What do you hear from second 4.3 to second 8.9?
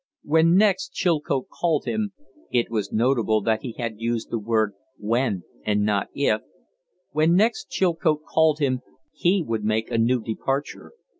the word "when" and not "if." When next Chilcote called him